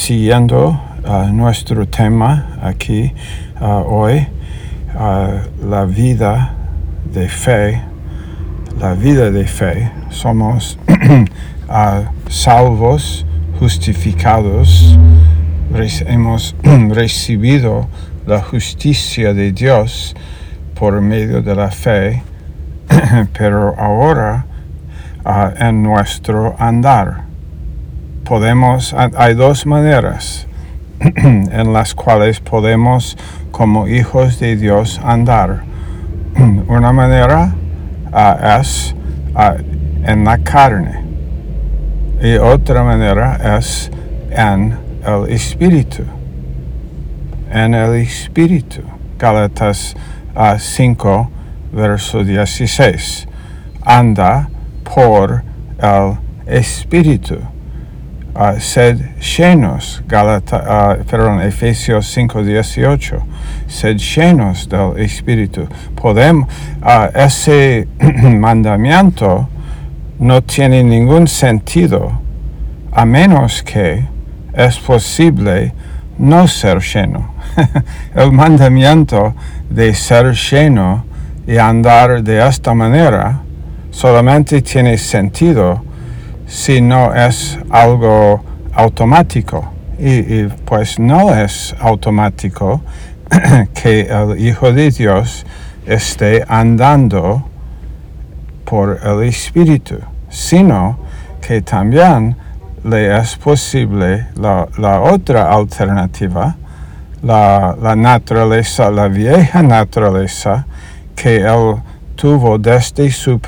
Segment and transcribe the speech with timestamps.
[0.00, 3.12] siguiendo uh, nuestro tema aquí
[3.60, 4.26] uh, hoy,
[4.94, 6.56] uh, la vida
[7.04, 7.82] de fe,
[8.78, 10.78] la vida de fe, somos
[12.30, 13.26] salvos,
[13.58, 14.96] justificados,
[16.06, 16.54] hemos
[16.88, 17.86] recibido
[18.26, 20.14] la justicia de Dios
[20.76, 22.22] por medio de la fe,
[23.38, 24.46] pero ahora
[25.58, 27.29] en nuestro andar
[28.30, 30.46] podemos, hay dos maneras
[31.00, 33.18] en las cuales podemos
[33.50, 35.64] como hijos de Dios andar.
[36.68, 37.52] Una manera
[38.12, 38.94] uh, es
[39.34, 39.60] uh,
[40.08, 41.02] en la carne
[42.22, 43.90] y otra manera es
[44.30, 46.04] en el espíritu.
[47.50, 48.82] En el espíritu.
[49.18, 49.96] Gálatas
[50.36, 51.30] uh, 5,
[51.72, 53.26] verso 16.
[53.82, 54.48] Anda
[54.84, 55.42] por
[55.82, 57.40] el espíritu
[58.58, 63.22] sed llenos, Galata, uh, perdón, Efesios 5:18,
[63.66, 65.68] sed llenos del Espíritu.
[65.94, 66.48] Podemos,
[67.14, 67.86] ese
[68.22, 69.48] mandamiento
[70.18, 72.12] no tiene ningún sentido
[72.92, 74.04] a menos que
[74.54, 75.72] es posible
[76.18, 77.34] no ser lleno.
[78.14, 79.34] El mandamiento
[79.68, 81.04] de ser lleno
[81.46, 83.40] y andar de esta manera
[83.90, 85.89] solamente tiene sentido
[86.50, 88.42] si no es algo
[88.74, 89.72] automático.
[89.98, 92.80] Y, pues no es automático
[93.74, 95.44] que el Hijo de Dios
[95.86, 97.44] esté andando
[98.64, 99.98] por el Espíritu,
[100.30, 100.98] sino
[101.40, 102.36] que también
[102.82, 106.56] le es posible la, otra alternativa,
[107.22, 110.66] la, la, naturaleza, la vieja naturaleza
[111.14, 111.76] que él
[112.20, 113.40] tuvo desde su,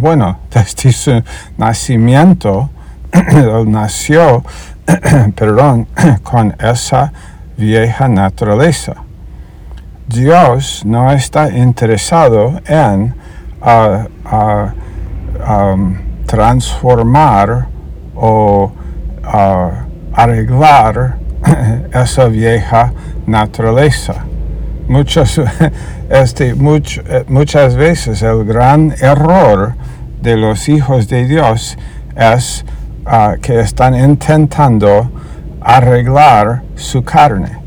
[0.00, 1.22] bueno, desde su
[1.58, 2.70] nacimiento,
[3.66, 4.42] nació,
[5.36, 5.86] perdón,
[6.22, 7.12] con esa
[7.58, 8.94] vieja naturaleza.
[10.08, 13.14] Dios no está interesado en
[16.26, 17.66] transformar
[18.14, 18.72] o
[20.14, 21.18] arreglar
[21.92, 22.92] esa vieja
[23.26, 24.24] naturaleza.
[24.88, 25.40] Muchos,
[26.10, 29.74] este, eh, muchas veces el gran error
[30.22, 31.76] de los hijos de Dios
[32.16, 32.64] es
[33.04, 35.10] ah, que están intentando
[35.60, 37.58] arreglar su carne.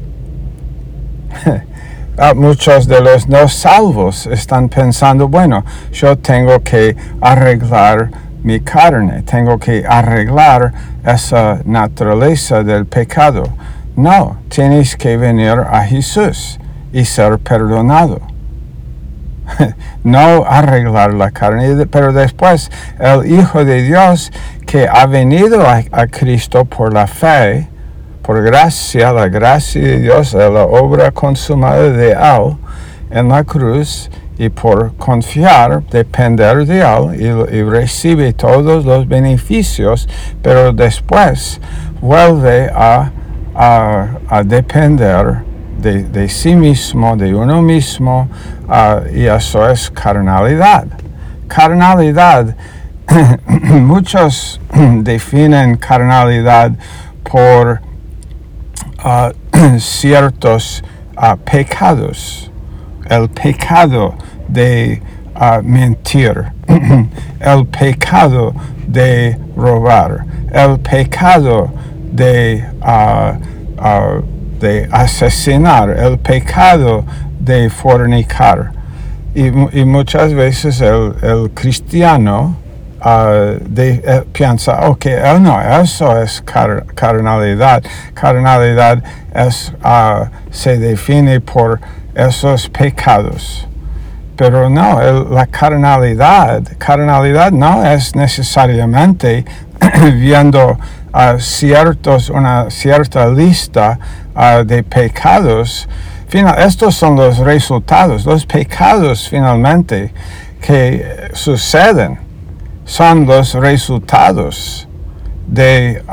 [2.22, 5.63] Ah, muchos de los no salvos están pensando, bueno,
[5.94, 8.12] yo tengo que arreglar
[8.44, 10.74] mi carne, tengo que arreglar
[11.06, 13.44] esa naturaleza del pecado.
[13.96, 16.59] No, tienes que venir a Jesús
[16.94, 18.22] y ser perdonado.
[20.03, 22.69] no arreglar la carne, pero después
[23.00, 24.31] el Hijo de Dios
[24.66, 27.67] que ha venido a, Cristo por la fe,
[28.22, 32.57] por gracia, la gracia de Dios, la obra consumada de Él
[33.11, 40.07] en la cruz, y por confiar, depender de Él y, recibe todos los beneficios,
[40.41, 41.59] pero después
[41.99, 43.11] vuelve a,
[43.55, 45.48] a depender
[45.81, 48.28] de, sí mismo, de uno mismo,
[48.67, 50.85] ah, y eso es carnalidad.
[51.47, 52.56] Carnalidad,
[53.47, 56.72] muchos definen carnalidad
[57.23, 57.81] por
[59.00, 59.31] ah,
[59.78, 60.84] ciertos
[61.16, 62.51] ah, pecados.
[63.09, 64.13] El pecado
[64.47, 65.01] de
[65.63, 66.51] mentir,
[67.40, 68.53] el pecado
[68.88, 71.72] de robar, el pecado
[72.11, 72.66] de
[74.59, 77.06] de asesinar, el pecado
[77.40, 78.72] de fornicar.
[79.34, 79.52] Y,
[79.86, 82.58] muchas veces el, cristiano
[83.06, 86.44] uh, de, eh, piensa, ok, eh, no, eso es
[86.96, 87.84] carnalidad.
[88.14, 89.03] Carnalidad
[89.34, 91.80] es, uh, se define por
[92.16, 93.68] esos pecados.
[94.36, 99.46] Pero no, la carnalidad, carnalidad no es necesariamente
[100.16, 100.78] viendo
[101.12, 104.00] a ciertos, una cierta lista
[104.66, 105.88] de pecados,
[106.28, 110.14] final, estos son los resultados, los pecados finalmente
[110.61, 112.20] que suceden
[112.85, 114.88] son los resultados
[115.47, 116.03] de,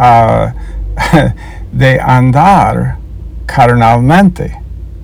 [1.73, 2.97] de andar
[3.47, 4.59] carnalmente,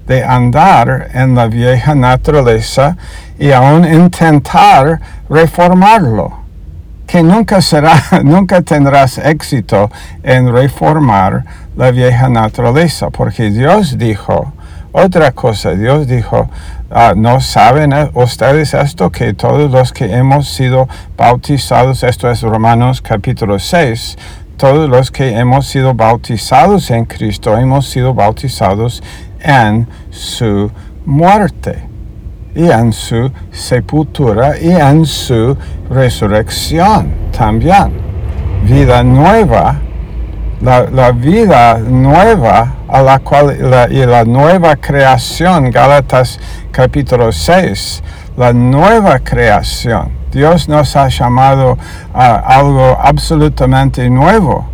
[0.06, 2.96] de andar en la vieja naturaleza
[3.38, 6.41] y aún intentar reformarlo
[7.12, 9.90] que nunca será, nunca tendrás éxito
[10.22, 11.44] en reformar
[11.76, 14.54] la vieja naturaleza, porque Dios dijo
[14.92, 16.48] otra cosa, Dios dijo,
[16.90, 23.02] ah, no saben ustedes esto, que todos los que hemos sido bautizados, esto es Romanos
[23.02, 24.16] capítulo 6,
[24.56, 29.02] todos los que hemos sido bautizados en Cristo, hemos sido bautizados
[29.42, 30.70] en su
[31.04, 31.91] muerte
[32.54, 35.56] y en su sepultura y en su
[35.90, 37.92] resurrección también.
[38.64, 39.76] Vida nueva,
[40.60, 43.56] la, vida nueva a la cual
[43.90, 46.38] y la nueva creación, Gálatas
[46.70, 48.02] capítulo 6,
[48.36, 50.12] la nueva creación.
[50.30, 51.76] Dios nos ha llamado
[52.14, 54.66] a algo absolutamente nuevo,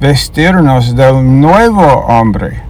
[0.00, 2.69] vestirnos del nuevo hombre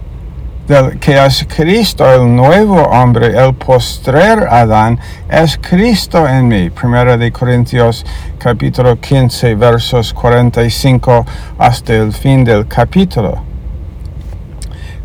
[1.01, 4.97] que es Cristo, el nuevo hombre, el postrer Adán,
[5.29, 6.69] es Cristo en mí.
[6.69, 8.05] Primera de Corintios
[8.37, 11.25] capítulo 15, versos 45
[11.57, 13.43] hasta el fin del capítulo.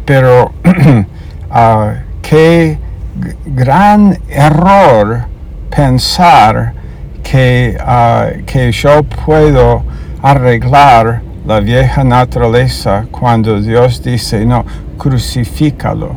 [0.05, 0.53] Pero
[1.51, 1.93] uh,
[2.23, 2.79] qué
[3.47, 5.25] gran error
[5.75, 6.75] pensar
[7.25, 9.83] que, uh, que yo puedo
[10.23, 14.65] arreglar la vieja naturaleza cuando Dios dice, no,
[14.97, 16.17] crucifícalo.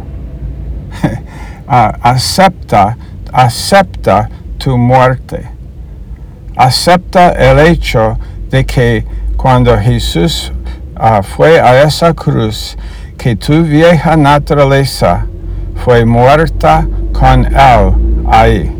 [1.68, 2.98] acepta,
[3.32, 5.48] acepta tu muerte.
[6.56, 8.18] Acepta el hecho
[8.50, 9.06] de que
[9.38, 10.52] cuando Jesús
[10.96, 12.76] ah, fue a esa cruz,
[13.18, 15.26] que tu vieja naturaleza
[15.84, 17.94] fue muerta con él
[18.30, 18.76] ahí.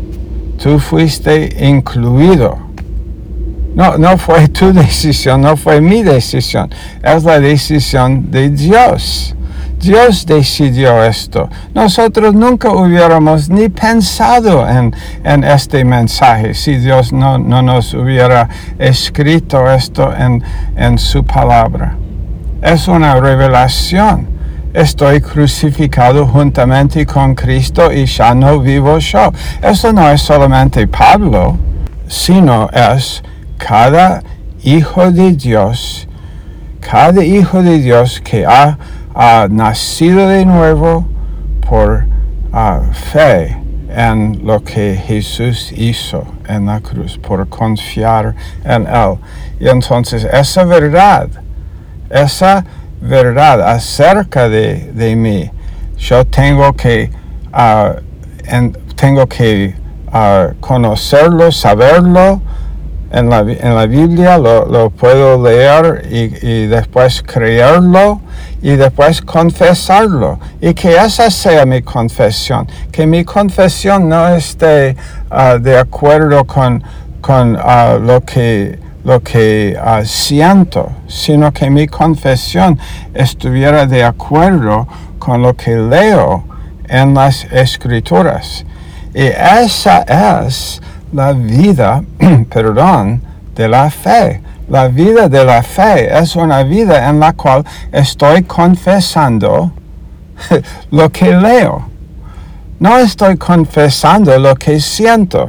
[0.62, 2.58] Tú fuiste incluido.
[3.74, 6.70] No, no fue tu decisión, no fue mi decisión,
[7.02, 9.34] es la decisión de Dios.
[9.80, 11.48] Dios decidió esto.
[11.74, 14.94] Nosotros nunca hubiéramos ni pensado en,
[15.42, 18.46] este mensaje si Dios no, nos hubiera
[18.78, 20.44] escrito esto en,
[20.76, 21.96] en su palabra.
[22.60, 24.28] Es una revelación.
[24.74, 29.32] Estoy crucificado juntamente con Cristo y ya no vivo yo.
[29.62, 31.56] Eso no es solamente Pablo,
[32.06, 33.22] sino es
[33.56, 34.22] cada
[34.62, 36.06] hijo de Dios,
[36.80, 38.76] cada hijo de Dios que ha
[39.14, 41.06] ha nacido de nuevo
[41.68, 42.04] por
[42.92, 43.56] fe
[43.88, 48.34] en lo que Jesús hizo en la cruz, por confiar
[48.64, 49.18] en Él.
[49.58, 51.28] Y entonces esa verdad,
[52.08, 52.64] esa
[53.00, 55.50] verdad acerca de, de mí,
[55.98, 57.10] yo tengo que,
[57.52, 57.94] ah,
[58.96, 59.74] tengo que
[60.12, 62.40] ah, conocerlo, saberlo,
[63.10, 68.20] en la, en la Biblia, lo, puedo leer y, después creerlo
[68.62, 70.38] y después confesarlo.
[70.60, 74.96] Y que esa sea mi confesión, que mi confesión no esté
[75.28, 76.82] ah, de acuerdo con,
[77.20, 82.78] con ah, lo que, lo que ah, siento, sino que mi confesión
[83.12, 84.86] estuviera de acuerdo
[85.18, 86.44] con lo que leo
[86.88, 88.64] en las escrituras.
[89.12, 90.02] Y esa
[90.46, 90.80] es
[91.12, 92.02] la vida,
[92.50, 93.22] perdón,
[93.54, 94.40] de la fe.
[94.68, 99.72] La vida de la fe es una vida en la cual estoy confesando
[100.90, 101.86] lo que leo.
[102.78, 105.48] No estoy confesando lo que siento.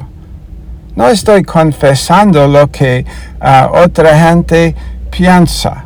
[0.95, 3.05] No estoy confesando lo que
[3.39, 4.75] ah, otra gente
[5.09, 5.85] piensa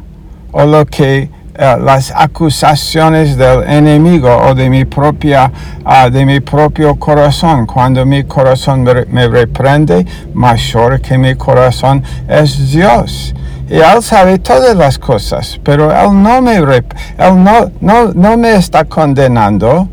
[0.51, 5.52] o lo que eh, las acusaciones del enemigo o de mi propia
[5.86, 7.66] ah, de mi propio corazón.
[7.66, 13.34] Cuando mi corazón me, reprende mayor que mi corazón es Dios.
[13.69, 16.84] Y él sabe todas las cosas pero él no me él
[17.18, 19.88] no, no, no me está condenando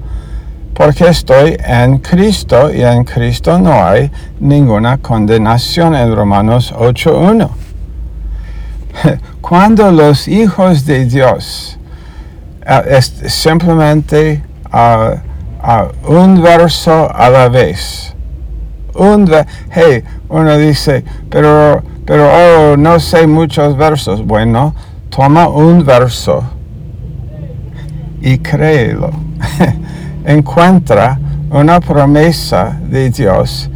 [0.75, 4.10] porque estoy en Cristo y en Cristo no hay
[4.40, 7.62] ninguna condenación en Romanos 8.1
[9.40, 11.78] cuando los hijos de Dios
[12.87, 18.14] es simplemente uh, un verso a la vez,
[18.94, 19.30] un
[19.70, 24.25] hey, uno dice, pero, pero oh, no sé muchos versos.
[24.25, 24.75] Bueno,
[25.11, 26.42] toma un verso
[28.20, 29.11] y créelo.
[30.25, 31.18] Encuentra
[31.50, 33.68] una promesa de Dios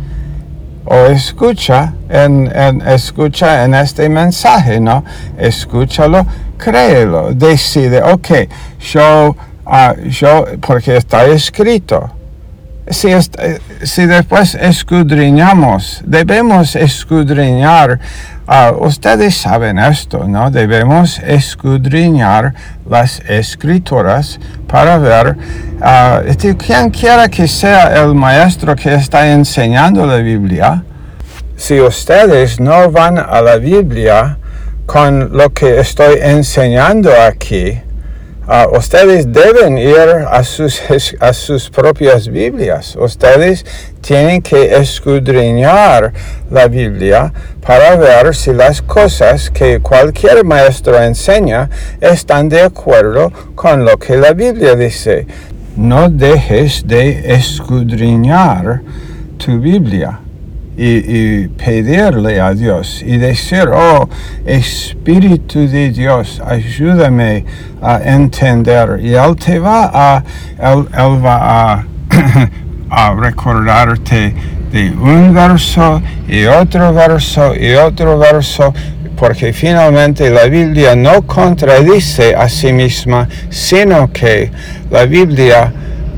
[0.87, 2.51] o escucha en,
[2.87, 5.05] escucha en este mensaje, ¿no?
[5.37, 6.27] Escúchalo,
[6.57, 8.29] créelo, decide, ok,
[8.93, 12.11] yo, ah, yo, porque está escrito.
[12.89, 13.09] Si,
[13.83, 17.99] si después escudriñamos, debemos escudriñar,
[18.47, 20.51] ah, ustedes saben esto, ¿no?
[20.51, 22.55] Debemos escudriñar
[22.89, 25.37] las escrituras para ver,
[25.81, 30.83] uh, quien quiera que sea el maestro que está enseñando la Biblia,
[31.57, 34.39] si ustedes no van a la Biblia
[34.85, 37.81] con lo que estoy enseñando aquí,
[38.49, 40.81] Ah, ustedes deben ir a sus,
[41.21, 42.95] a sus propias Biblias.
[42.95, 43.67] Ustedes
[44.01, 46.13] tienen que escudriñar
[46.49, 47.33] la Biblia
[47.67, 51.69] para ver si las cosas que cualquier maestro enseña
[52.01, 55.27] están de acuerdo con lo que la Biblia dice.
[55.77, 58.81] No dejes de escudriñar
[59.39, 60.21] tu Biblia
[60.77, 64.09] y, pedirle a Dios y decir, oh
[64.45, 67.45] Espíritu de Dios, ayúdame
[67.81, 69.01] a entender.
[69.03, 70.25] Y Él te va a,
[70.59, 70.87] él,
[71.25, 71.87] va a,
[72.91, 74.35] a recordarte
[74.71, 78.75] de un verso y otro verso y otro verso
[79.17, 84.51] porque finalmente la Biblia no contradice a sí misma, sino que
[84.91, 85.73] la Biblia,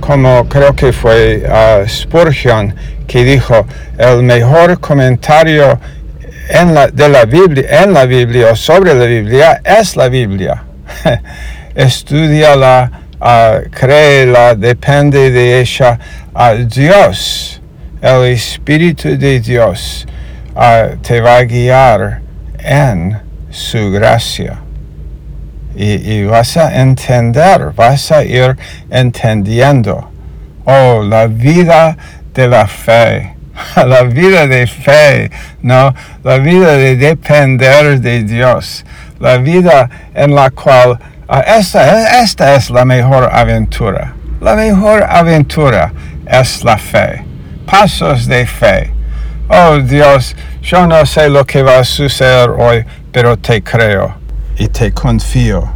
[0.09, 2.75] como creo que fue uh, Spurgeon,
[3.07, 3.67] que dijo,
[3.99, 5.79] el mejor comentario
[6.49, 10.65] en la, de la Biblia, en la Biblia o sobre la Biblia es la Biblia.
[11.75, 15.99] Estudiala, uh, créela, depende de ella.
[16.33, 17.61] a Dios,
[18.01, 20.07] el Espíritu de Dios,
[20.55, 22.23] uh, te va a guiar
[22.61, 23.19] en
[23.51, 24.68] su gracia.
[25.81, 28.57] Y, vas a entender, vas a ir
[28.91, 30.11] entendiendo.
[30.65, 31.97] Oh, la vida
[32.35, 33.37] de la fe,
[33.77, 35.31] la vida de fe,
[35.63, 35.95] ¿no?
[36.25, 38.85] La vida de depender de Dios,
[39.21, 44.15] la vida en la cual uh, esta, esta es la mejor aventura.
[44.41, 45.93] La mejor aventura
[46.27, 47.23] es la fe.
[47.67, 48.91] Pasos de fe.
[49.49, 54.19] Oh Dios, yo no sé lo que va a suceder hoy, pero te creo
[54.59, 55.69] y te confío.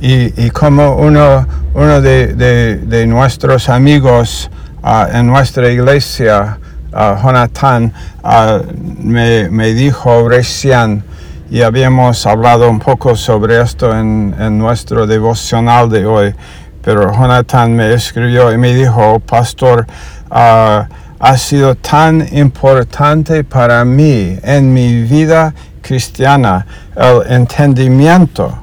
[0.00, 4.50] Y, y como uno, uno de, de, de nuestros amigos
[4.82, 6.58] uh, en nuestra iglesia,
[6.92, 8.60] uh, Jonathan, uh,
[9.02, 11.02] me, me, dijo recién,
[11.50, 16.34] y habíamos hablado un poco sobre esto en, en, nuestro devocional de hoy,
[16.82, 19.86] pero Jonathan me escribió y me dijo, pastor,
[20.30, 25.54] ha sido tan importante para mí en mi vida
[25.86, 26.66] cristiana
[26.96, 28.58] el entendimiento,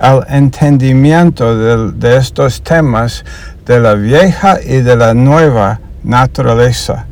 [0.00, 3.24] el entendimiento de, estos temas
[3.66, 7.06] de la vieja y de la nueva naturaleza.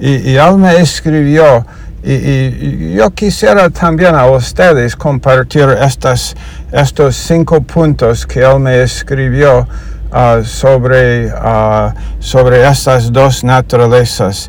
[0.00, 1.64] Y, él me escribió,
[2.02, 6.34] y, yo quisiera también a ustedes compartir estas,
[6.72, 9.68] estos cinco puntos que él me escribió
[10.10, 14.48] uh, sobre, uh, sobre estas dos naturalezas.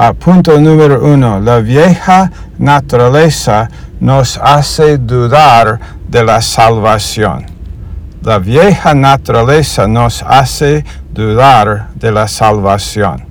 [0.00, 7.44] Uh, punto número uno, la vieja naturaleza nos hace dudar de la salvación.
[8.22, 13.26] La vieja naturaleza nos hace dudar de la salvación.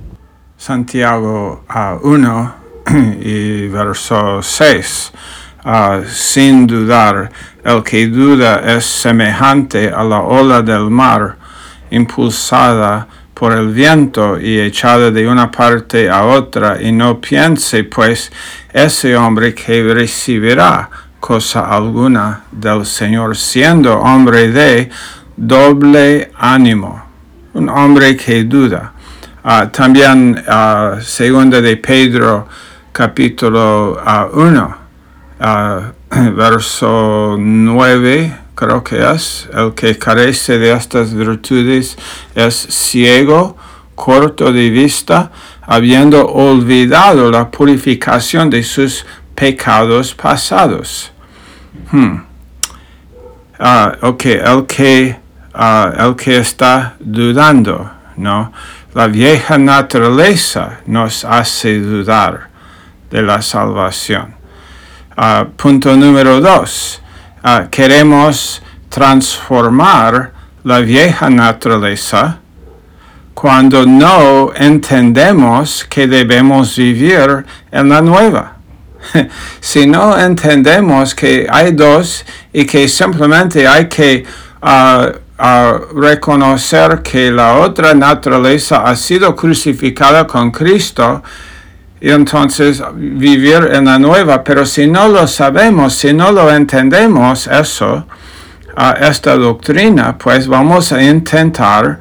[0.58, 1.64] Santiago
[2.02, 2.54] 1
[3.22, 5.12] y verso 6.
[6.06, 7.30] sin dudar,
[7.64, 11.38] el que duda es semejante a la ola del mar,
[11.90, 13.08] impulsada
[13.38, 18.32] por el viento y echada de una parte a otra, y no piense pues
[18.72, 20.90] ese hombre que recibirá
[21.20, 24.90] cosa alguna del Señor, siendo hombre de
[25.36, 27.00] doble ánimo,
[27.54, 28.92] un hombre que duda.
[29.44, 32.48] Uh, también uh, segunda de Pedro
[32.90, 34.02] capítulo
[34.32, 34.76] 1,
[35.38, 41.96] uh, verso 9, creo que es, el que carece de estas virtudes
[42.34, 43.56] es ciego,
[43.94, 45.30] corto de vista,
[45.62, 51.12] habiendo olvidado la purificación de sus pecados pasados.
[51.92, 52.16] Hmm.
[53.60, 55.16] Uh, ok, el que,
[55.54, 58.52] uh, el que está dudando, ¿no?
[58.92, 62.48] La vieja naturaleza nos hace dudar
[63.08, 64.34] de la salvación.
[65.16, 67.00] Uh, punto número dos,
[67.70, 70.32] queremos transformar
[70.64, 72.38] la vieja naturaleza
[73.34, 78.56] cuando no entendemos que debemos vivir en la nueva.
[79.60, 84.24] si no entendemos que hay dos y que simplemente hay que
[84.60, 85.06] uh,
[85.40, 91.22] uh, reconocer que la otra naturaleza ha sido crucificada con Cristo,
[92.00, 97.48] y entonces vivir en la nueva, pero si no lo sabemos, si no lo entendemos
[97.48, 98.06] eso,
[98.76, 101.98] uh, esta doctrina, pues vamos a intentar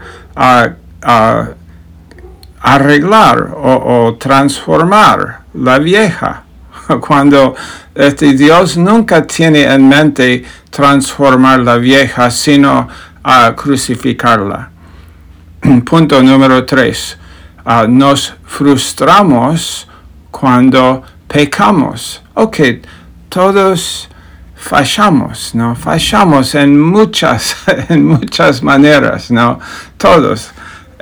[2.61, 6.43] arreglar o, transformar la vieja.
[7.01, 7.55] cuando
[7.95, 12.87] este Dios nunca tiene en mente transformar la vieja, sino
[13.23, 14.69] a crucificarla.
[15.85, 17.17] Punto número tres.
[17.69, 19.89] Ah, nos frustramos
[20.31, 22.21] cuando pecamos.
[22.33, 22.59] Ok,
[23.27, 24.07] todos
[24.55, 25.75] fallamos, ¿no?
[25.75, 27.57] Fallamos en muchas,
[27.89, 29.59] en muchas maneras, ¿no?
[29.97, 30.51] Todos.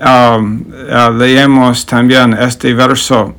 [0.02, 3.36] Um, uh, leemos también este verso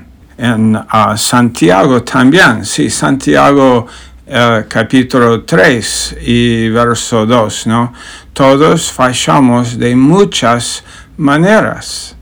[0.38, 3.86] en uh, Santiago también, sí, Santiago
[4.26, 7.92] uh, capítulo 3 y verso 2, ¿no?
[8.32, 10.82] Todos fallamos de muchas
[11.18, 12.16] maneras.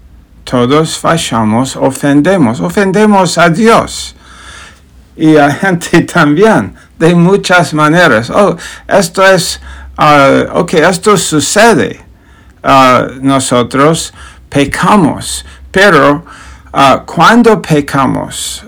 [0.48, 4.16] Todos fallamos, ofendemos, ofendemos a Dios
[5.14, 8.30] y a gente también de muchas maneras.
[8.30, 9.60] Oh, esto es,
[9.98, 12.00] uh, ok, esto sucede.
[12.64, 14.14] Uh, nosotros
[14.48, 16.24] pecamos, pero
[16.72, 18.64] uh, cuando pecamos,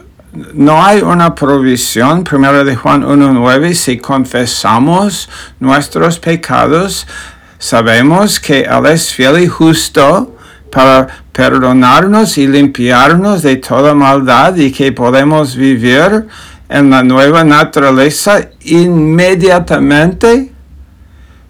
[0.53, 7.07] no hay una provisión, primero de Juan 1.9, si confesamos nuestros pecados,
[7.59, 10.37] sabemos que Él es fiel y justo
[10.71, 16.27] para perdonarnos y limpiarnos de toda maldad y que podemos vivir
[16.69, 20.53] en la nueva naturaleza inmediatamente,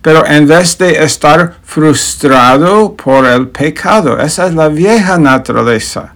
[0.00, 6.14] pero en vez de estar frustrado por el pecado, esa es la vieja naturaleza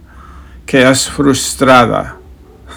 [0.64, 2.16] que es frustrada.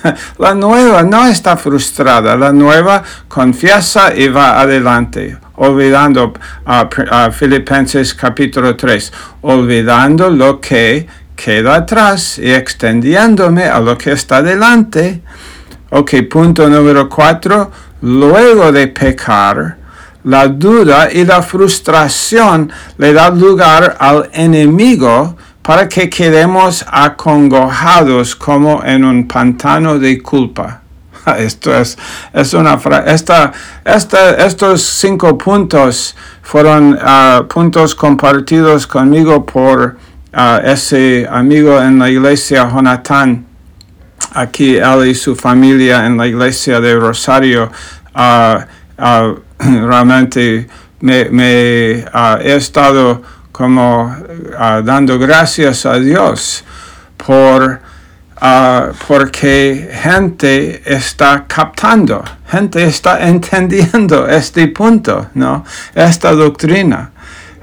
[0.39, 6.33] La nueva no está frustrada, la nueva confiesa y va adelante, olvidando
[6.65, 14.41] a Filipenses capítulo 3, olvidando lo que queda atrás y extendiéndome a lo que está
[14.41, 15.21] delante
[15.89, 17.71] Ok, punto número cuatro.
[18.01, 19.77] Luego de pecar,
[20.25, 25.37] la duda y la frustración le da lugar al enemigo
[25.67, 30.79] para que quedemos acongojados como en un pantano de culpa.
[31.37, 31.97] Esto es,
[32.31, 33.51] es una esta,
[33.83, 39.97] esta, estos cinco puntos fueron ah, puntos compartidos conmigo por
[40.31, 43.45] ah, ese amigo en la iglesia, Jonathan
[44.35, 47.69] aquí él y su familia en la iglesia de Rosario,
[48.15, 50.65] uh, realmente
[51.01, 52.05] me, me
[52.41, 53.21] he estado
[53.57, 54.15] como
[54.83, 56.63] dando gracias a Dios
[57.17, 57.81] por
[59.07, 65.65] porque gente está captando, gente está entendiendo este punto, ¿no?
[65.95, 67.09] Esta doctrina.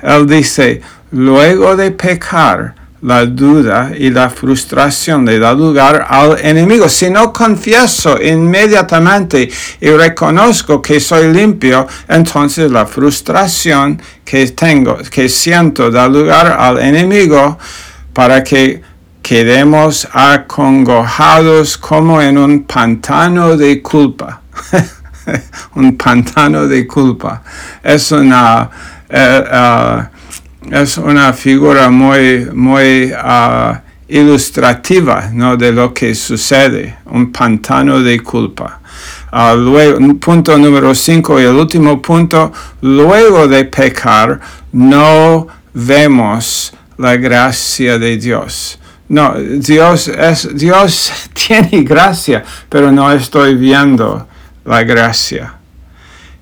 [0.03, 0.83] Él dice,
[1.13, 2.75] luego de pecar,
[3.05, 6.89] la duda y la frustración le da lugar al enemigo.
[6.89, 15.29] Si no confieso inmediatamente y reconozco que soy limpio, entonces la frustración que tengo, que
[15.29, 17.59] siento, da lugar al enemigo
[18.15, 18.81] para que
[19.21, 24.41] quedemos acongojados como en un pantano de culpa.
[25.75, 27.43] un pantano de culpa.
[27.83, 28.71] Es una...
[29.11, 30.14] Eh, uh,
[30.71, 33.77] es una figura muy, muy uh,
[34.09, 35.57] ilustrativa ¿no?
[35.57, 38.81] de lo que sucede, un pantano de culpa.
[39.33, 44.41] Uh, punto número 5 y el último punto, luego de pecar,
[44.73, 48.79] no vemos la gracia de Dios.
[49.09, 54.27] No, Dios, es, Dios tiene gracia, pero no estoy viendo
[54.65, 55.55] la gracia.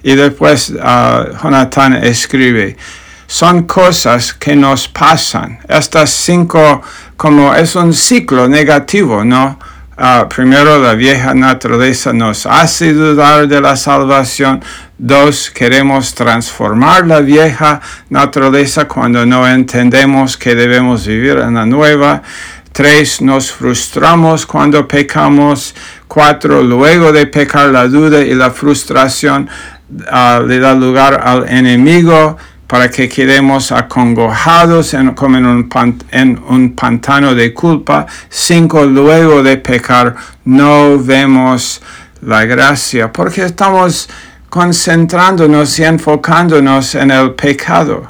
[0.02, 2.76] Y después uh, Jonathan escribe,
[3.32, 5.58] son cosas que nos pasan.
[5.66, 6.82] Estas cinco,
[7.16, 9.58] como es un ciclo negativo, ¿no?
[9.96, 14.62] Ah, primero, la vieja naturaleza nos hace dudar de la salvación.
[14.98, 22.22] Dos, queremos transformar la vieja naturaleza cuando no entendemos que debemos vivir en la nueva.
[22.70, 25.74] Tres, nos frustramos cuando pecamos.
[26.06, 29.48] Cuatro, luego de pecar la duda y la frustración
[29.90, 32.36] uh, le da lugar al enemigo
[32.72, 35.68] para que quedemos acongojados en, como en un,
[36.10, 38.06] en un pantano de culpa.
[38.30, 41.82] Cinco, luego de pecar, no vemos
[42.22, 44.08] la gracia, porque estamos
[44.48, 48.06] concentrándonos y enfocándonos en el pecado.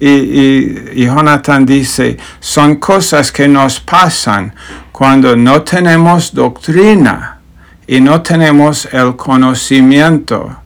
[0.00, 4.54] Y, y, y, Jonathan dice, son cosas que nos pasan
[4.92, 7.38] cuando no tenemos doctrina
[7.86, 10.63] y no tenemos el conocimiento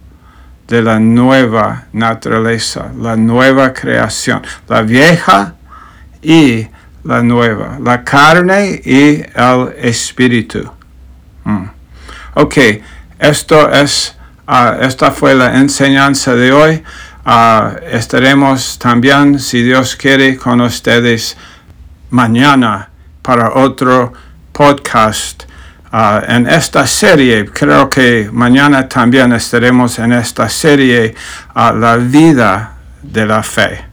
[0.69, 5.55] de la nueva naturaleza, la nueva creación, la vieja
[6.23, 6.67] y
[7.05, 10.71] la nueva, la carne y el espíritu.
[11.45, 11.65] Mm.
[12.35, 12.57] Ok,
[13.19, 14.15] esto es,
[14.47, 16.83] ah, esta fue la enseñanza de hoy.
[17.25, 21.37] Ah, estaremos también, si Dios quiere, con ustedes
[22.11, 22.91] mañana
[23.23, 24.13] para otro
[24.53, 25.48] podcast
[25.91, 31.15] Ah, en esta serie, creo que mañana también estaremos en esta serie,
[31.55, 33.88] ah, la vida de la fe.